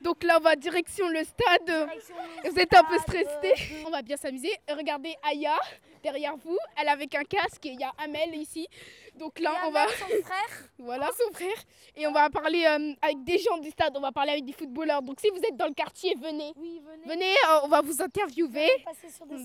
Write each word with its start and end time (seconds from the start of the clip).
Donc 0.00 0.22
là, 0.22 0.36
on 0.38 0.42
va 0.42 0.56
direction 0.56 1.08
le 1.08 1.24
stade. 1.24 1.88
Vous 2.44 2.58
êtes 2.58 2.74
un 2.74 2.84
peu 2.84 2.98
stressé. 2.98 3.82
On 3.86 3.90
va 3.90 4.02
bien 4.02 4.16
s'amuser. 4.16 4.52
Regardez 4.68 5.14
Aya 5.22 5.58
derrière 6.02 6.36
vous. 6.36 6.58
Elle 6.76 6.88
est 6.88 6.90
avec 6.90 7.14
un 7.14 7.24
casque. 7.24 7.64
Il 7.64 7.80
y 7.80 7.84
a 7.84 7.92
Amel 7.98 8.34
ici. 8.34 8.66
Donc 9.18 9.38
là, 9.40 9.52
on 9.66 9.70
va. 9.70 9.86
Son 9.88 10.22
frère. 10.22 10.62
Voilà 10.78 11.08
son 11.18 11.32
frère. 11.32 11.56
Et 11.96 12.06
on 12.06 12.12
va 12.12 12.28
parler 12.28 12.64
euh, 12.66 12.94
avec 13.00 13.24
des 13.24 13.38
gens 13.38 13.58
du 13.58 13.70
stade. 13.70 13.94
On 13.96 14.00
va 14.00 14.12
parler 14.12 14.32
avec 14.32 14.44
des 14.44 14.52
footballeurs. 14.52 15.02
Donc 15.02 15.18
si 15.20 15.30
vous 15.30 15.38
êtes 15.38 15.56
dans 15.56 15.66
le 15.66 15.74
quartier, 15.74 16.14
venez. 16.14 16.52
Oui, 16.56 16.82
venez. 16.84 17.14
Venez, 17.14 17.32
euh, 17.32 17.60
on 17.64 17.68
va 17.68 17.80
vous 17.80 18.02
interviewer. 18.02 18.68
passer 18.84 19.08
sur 19.08 19.26
des. 19.26 19.36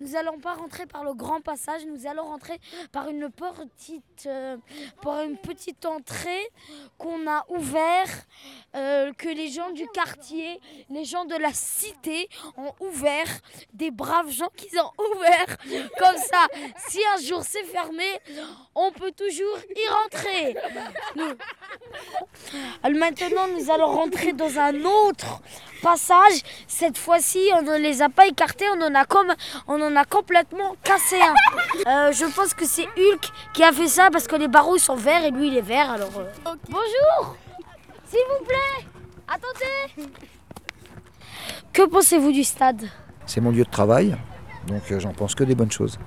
Nous 0.00 0.16
allons 0.16 0.38
pas 0.38 0.54
rentrer 0.54 0.86
par 0.86 1.04
le 1.04 1.14
grand 1.14 1.40
passage, 1.40 1.84
nous 1.86 2.06
allons 2.06 2.24
rentrer 2.24 2.58
par 2.90 3.08
une 3.08 3.30
petite, 3.30 4.26
euh, 4.26 4.56
par 5.00 5.22
une 5.22 5.36
petite 5.38 5.84
entrée 5.84 6.48
qu'on 6.98 7.26
a 7.28 7.44
ouvert, 7.48 8.08
euh, 8.74 9.12
que 9.22 9.28
les 9.28 9.48
gens 9.56 9.70
du 9.70 9.86
quartier, 9.88 10.60
les 10.90 11.04
gens 11.04 11.24
de 11.24 11.36
la 11.36 11.52
cité 11.52 12.28
ont 12.56 12.72
ouvert, 12.80 13.28
des 13.72 13.90
braves 13.90 14.30
gens 14.30 14.50
qui 14.56 14.68
ont 14.78 14.92
ouvert 15.10 15.50
comme 15.98 16.16
ça. 16.30 16.42
Si 16.88 16.98
un 17.16 17.20
jour 17.28 17.42
c'est 17.50 17.64
fermé, 17.64 18.10
on 18.74 18.90
peut 18.90 19.12
toujours 19.12 19.58
y 19.84 19.88
rentrer. 19.98 20.56
Nous- 21.16 21.36
Alors 22.82 22.98
maintenant, 22.98 23.46
nous 23.56 23.70
allons 23.70 23.86
rentrer 24.00 24.32
dans 24.32 24.58
un 24.58 24.74
autre 24.84 25.40
passage. 25.82 26.38
Cette 26.66 26.98
fois-ci, 26.98 27.42
on 27.54 27.62
ne 27.62 27.76
les 27.76 28.02
a 28.02 28.08
pas 28.08 28.26
écartés, 28.26 28.66
on 28.76 28.80
en 28.82 28.94
a 28.94 29.04
comme, 29.04 29.32
on 29.68 29.80
en 29.80 29.94
a 29.96 30.04
complètement 30.04 30.74
cassé 30.82 31.18
un. 31.20 31.34
Euh, 32.08 32.12
je 32.12 32.24
pense 32.34 32.54
que 32.54 32.64
c'est 32.66 32.86
Hulk 32.96 33.24
qui 33.54 33.62
a 33.62 33.72
fait 33.72 33.88
ça 33.88 34.10
parce 34.10 34.26
que 34.26 34.36
les 34.36 34.48
barreaux 34.48 34.78
sont 34.78 34.96
verts 34.96 35.24
et 35.24 35.30
lui 35.30 35.48
il 35.48 35.56
est 35.56 35.60
vert. 35.76 35.90
Alors 35.92 36.16
euh. 36.18 36.54
bonjour, 36.68 37.36
s'il 38.10 38.20
vous 38.30 38.44
plaît, 38.44 38.86
attendez. 39.32 40.08
Que 41.72 41.82
pensez-vous 41.88 42.32
du 42.32 42.44
stade? 42.44 42.82
C'est 43.26 43.40
mon 43.40 43.50
lieu 43.50 43.64
de 43.64 43.70
travail, 43.70 44.16
donc 44.66 44.82
euh, 44.90 45.00
j'en 45.00 45.12
pense 45.12 45.34
que 45.34 45.44
des 45.44 45.54
bonnes 45.54 45.70
choses. 45.70 45.98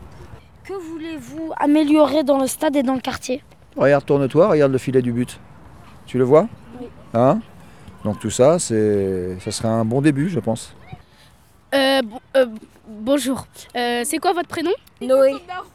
Que 0.63 0.73
voulez-vous 0.73 1.53
améliorer 1.57 2.23
dans 2.23 2.39
le 2.39 2.47
stade 2.47 2.75
et 2.75 2.83
dans 2.83 2.93
le 2.95 2.99
quartier? 3.01 3.43
Regarde, 3.75 4.05
tourne-toi, 4.05 4.47
regarde 4.49 4.71
le 4.71 4.77
filet 4.77 5.01
du 5.01 5.11
but. 5.11 5.39
Tu 6.05 6.17
le 6.17 6.23
vois? 6.23 6.47
Oui. 6.79 6.87
Hein? 7.13 7.39
Donc 8.03 8.19
tout 8.19 8.29
ça, 8.29 8.59
c'est, 8.59 9.37
ça 9.39 9.51
serait 9.51 9.67
un 9.67 9.85
bon 9.85 10.01
début, 10.01 10.29
je 10.29 10.39
pense. 10.39 10.75
Euh, 11.73 12.01
bon- 12.03 12.19
euh, 12.35 12.45
bonjour. 12.87 13.47
Euh, 13.75 14.03
c'est 14.05 14.17
quoi 14.19 14.33
votre 14.33 14.47
prénom? 14.47 14.71
Noé. 15.01 15.33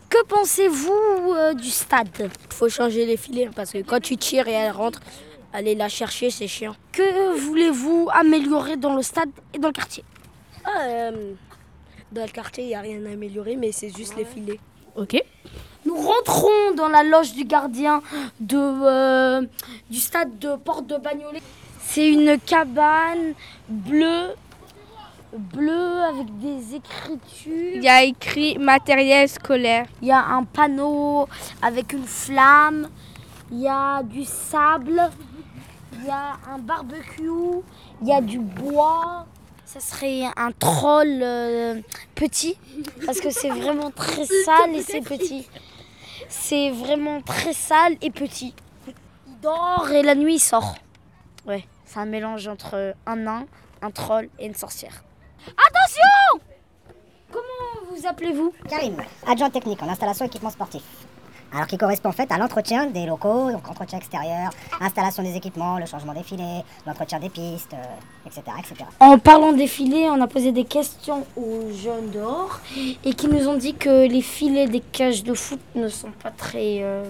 Que 0.09 0.25
pensez-vous 0.27 1.35
euh, 1.37 1.55
du 1.55 1.69
stade? 1.69 2.09
Il 2.19 2.55
faut 2.55 2.69
changer 2.69 3.07
les 3.07 3.17
filets 3.17 3.51
parce 3.55 3.73
que 3.73 3.79
quand 3.83 4.01
tu 4.01 4.17
tires 4.17 4.49
et 4.49 4.53
elle 4.53 4.73
rentre, 4.73 5.01
aller 5.53 5.75
la 5.75 5.89
chercher, 5.89 6.31
c'est 6.31 6.49
chiant. 6.49 6.75
Que 6.93 7.39
voulez-vous 7.39 8.09
améliorer 8.13 8.77
dans 8.77 8.95
le 8.95 9.03
stade 9.03 9.31
et 9.55 9.59
dans 9.59 9.69
le 9.69 9.73
quartier? 9.73 10.05
Ah, 10.65 10.83
euh, 10.83 11.33
dans 12.13 12.23
le 12.23 12.31
quartier, 12.31 12.65
il 12.65 12.69
n'y 12.69 12.75
a 12.75 12.81
rien 12.81 13.05
à 13.07 13.13
améliorer, 13.13 13.57
mais 13.57 13.73
c'est 13.73 13.95
juste 13.95 14.17
les 14.17 14.25
filets. 14.25 14.61
Ok. 14.97 15.23
Nous 15.87 15.97
rentrons 15.97 16.75
dans 16.77 16.89
la 16.89 17.03
loge 17.03 17.33
du 17.33 17.45
gardien 17.45 18.03
de, 18.39 18.57
euh, 18.59 19.47
du 19.89 19.99
stade 19.99 20.39
de 20.39 20.57
Porte 20.57 20.87
de 20.87 20.97
Bagnolet. 20.97 21.41
C'est 21.81 22.09
une 22.09 22.39
cabane 22.39 23.35
bleue, 23.69 24.35
bleue 25.33 26.03
avec 26.03 26.39
des 26.39 26.77
écritures. 26.77 27.77
Il 27.77 27.83
y 27.83 27.89
a 27.89 28.03
écrit 28.03 28.59
matériel 28.59 29.29
scolaire. 29.29 29.87
Il 30.03 30.09
y 30.09 30.13
a 30.13 30.25
un 30.25 30.45
panneau 30.45 31.27
avec 31.63 31.93
une 31.93 32.05
flamme. 32.05 32.89
Il 33.51 33.61
y 33.61 33.69
a 33.69 34.03
du 34.03 34.25
sable. 34.25 35.11
Il 36.01 36.07
y 36.07 36.11
a 36.11 36.39
un 36.49 36.59
barbecue. 36.59 37.63
Il 38.03 38.09
y 38.09 38.13
a 38.13 38.21
du 38.21 38.39
bois. 38.39 39.27
Ça 39.65 39.81
serait 39.81 40.23
un 40.37 40.51
troll 40.51 41.21
euh, 41.23 41.81
petit 42.17 42.59
parce 43.07 43.21
que 43.21 43.31
c'est 43.31 43.51
vraiment 43.51 43.91
très 43.91 44.27
sale 44.45 44.75
et 44.75 44.83
c'est 44.83 45.01
petit. 45.01 45.49
C'est 46.29 46.71
vraiment 46.71 47.23
très 47.23 47.53
sale 47.53 47.97
et 48.03 48.11
petit. 48.11 48.55
Il 48.89 48.95
dort 49.41 49.89
et 49.93 50.03
la 50.03 50.15
nuit 50.15 50.37
il 50.37 50.41
sort. 50.41 50.75
Ouais, 51.47 51.65
c'est 51.85 51.99
un 51.99 52.07
mélange 52.07 52.49
entre 52.49 52.95
un 53.07 53.17
nain, 53.17 53.47
un 53.81 53.91
troll 53.91 54.29
et 54.39 54.47
une 54.47 54.55
sorcière. 54.55 55.05
Attention 55.47 56.45
Comment 57.31 57.91
vous 57.91 58.07
appelez-vous? 58.07 58.53
Karim, 58.69 58.97
adjoint 59.27 59.51
technique 59.51 59.83
en 59.83 59.89
installation 59.89 60.25
équipement 60.27 60.51
sportif. 60.51 60.83
Alors 61.53 61.67
qui 61.67 61.77
correspond 61.77 62.11
en 62.11 62.13
fait 62.13 62.31
à 62.31 62.39
l'entretien 62.39 62.87
des 62.87 63.07
locaux, 63.07 63.51
donc 63.51 63.69
entretien 63.69 63.99
extérieur, 63.99 64.51
installation 64.81 65.23
des 65.23 65.35
équipements, 65.37 65.79
le 65.79 65.87
changement 65.87 66.13
des 66.13 66.23
filets, 66.23 66.65
l'entretien 66.87 67.19
des 67.19 67.29
pistes, 67.29 67.75
euh, 67.75 68.27
etc., 68.27 68.43
etc. 68.59 68.85
En 69.01 69.19
parlant 69.19 69.53
des 69.53 69.67
filets, 69.67 70.09
on 70.11 70.21
a 70.21 70.29
posé 70.29 70.53
des 70.53 70.65
questions 70.65 71.27
aux 71.37 71.73
jeunes 71.73 72.11
dehors 72.13 72.61
et 73.05 73.15
qui 73.15 73.27
nous 73.27 73.49
ont 73.49 73.57
dit 73.57 73.75
que 73.75 74.07
les 74.07 74.23
filets 74.23 74.69
des 74.69 74.81
cages 74.81 75.25
de 75.25 75.35
foot 75.35 75.61
ne 75.75 75.89
sont 75.89 76.13
pas 76.23 76.31
très 76.31 76.83
euh, 76.83 77.05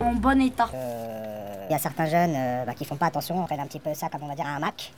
en 0.00 0.14
bon 0.14 0.40
état. 0.40 0.70
Euh, 0.74 1.66
Il 1.68 1.72
y 1.72 1.76
a 1.76 1.78
certains 1.78 2.06
jeunes 2.06 2.64
bah, 2.66 2.72
qui 2.72 2.86
font 2.86 2.96
pas 2.96 3.06
attention, 3.06 3.42
on 3.42 3.44
prennent 3.44 3.60
un 3.60 3.66
petit 3.66 3.80
peu 3.80 3.92
ça 3.92 4.08
comme 4.08 4.22
on 4.22 4.28
va 4.28 4.34
dire 4.34 4.46
un 4.46 4.58
Mac. 4.58 4.90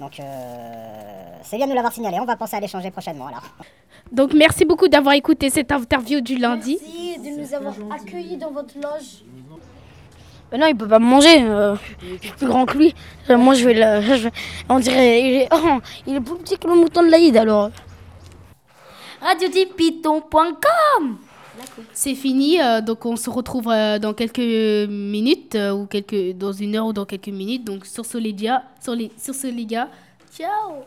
Donc 0.00 0.18
euh, 0.18 0.22
c'est 1.42 1.56
bien 1.56 1.66
de 1.66 1.70
nous 1.70 1.76
l'avoir 1.76 1.92
signalé, 1.92 2.18
on 2.20 2.24
va 2.24 2.36
penser 2.36 2.56
à 2.56 2.60
l'échanger 2.60 2.90
prochainement 2.90 3.28
alors. 3.28 3.42
Donc 4.12 4.32
merci 4.34 4.64
beaucoup 4.64 4.88
d'avoir 4.88 5.14
écouté 5.14 5.50
cette 5.50 5.70
interview 5.72 6.20
du 6.20 6.36
lundi. 6.36 6.78
Merci 6.82 7.18
de 7.20 7.40
nous 7.40 7.54
avoir 7.54 7.74
accueillis 7.92 8.36
dans 8.36 8.50
votre 8.50 8.74
loge. 8.76 9.22
Mais 10.52 10.58
non, 10.58 10.66
il 10.66 10.76
peut 10.76 10.86
pas 10.88 10.98
me 10.98 11.06
manger. 11.06 11.42
euh, 11.42 11.74
je 12.20 12.26
suis 12.28 12.36
plus 12.36 12.46
grand 12.46 12.66
que 12.66 12.76
lui. 12.76 12.94
Euh, 13.30 13.36
moi, 13.38 13.54
je 13.54 13.64
vais 13.64 13.74
le. 13.74 14.02
je 14.16 14.24
vais- 14.24 14.32
on 14.68 14.78
dirait. 14.78 15.20
Il 15.22 15.34
est, 15.36 15.48
oh, 15.52 15.78
il 16.06 16.16
est 16.16 16.20
plus 16.20 16.36
petit 16.36 16.58
que 16.58 16.66
le 16.68 16.74
mouton 16.74 17.02
de 17.02 17.08
l'Aïd 17.10 17.36
alors. 17.36 17.70
Radiodipiton.com 19.22 21.18
C'est 21.92 22.14
fini, 22.14 22.60
euh, 22.60 22.80
donc 22.80 23.06
on 23.06 23.16
se 23.16 23.30
retrouve 23.30 23.68
euh, 23.68 23.98
dans 23.98 24.14
quelques 24.14 24.38
minutes 24.38 25.54
euh, 25.54 25.72
ou 25.72 25.86
quelques 25.86 26.36
dans 26.36 26.52
une 26.52 26.76
heure 26.76 26.86
ou 26.86 26.92
dans 26.92 27.04
quelques 27.04 27.28
minutes. 27.28 27.64
Donc 27.64 27.86
sur 27.86 28.04
ce 28.04 28.18
les 28.18 28.34
sur 28.82 28.94
les 28.94 29.10
sur 29.16 29.34
ce 29.34 29.46
les 29.46 29.66
gars. 29.66 29.88
Ciao. 30.36 30.84